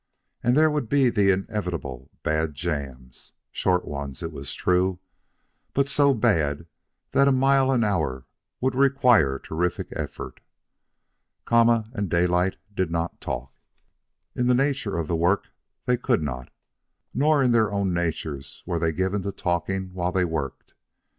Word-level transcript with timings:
And 0.41 0.57
there 0.57 0.71
would 0.71 0.89
be 0.89 1.11
the 1.11 1.29
inevitable 1.29 2.09
bad 2.23 2.55
jams, 2.55 3.33
short 3.51 3.85
ones, 3.85 4.23
it 4.23 4.31
was 4.31 4.55
true, 4.55 4.97
but 5.75 5.87
so 5.87 6.15
bad 6.15 6.65
that 7.11 7.27
a 7.27 7.31
mile 7.31 7.69
an 7.71 7.83
hour 7.83 8.25
would 8.61 8.73
require 8.73 9.37
terrific 9.37 9.89
effort. 9.95 10.39
Kama 11.45 11.91
and 11.93 12.09
Daylight 12.09 12.55
did 12.73 12.89
not 12.89 13.21
talk. 13.21 13.53
In 14.33 14.47
the 14.47 14.55
nature 14.55 14.97
of 14.97 15.07
the 15.07 15.15
work 15.15 15.49
they 15.85 15.97
could 15.97 16.23
not, 16.23 16.49
nor 17.13 17.43
in 17.43 17.51
their 17.51 17.71
own 17.71 17.93
natures 17.93 18.63
were 18.65 18.79
they 18.79 18.91
given 18.93 19.21
to 19.21 19.31
talking 19.31 19.93
while 19.93 20.11
they 20.11 20.25
worked. 20.25 20.73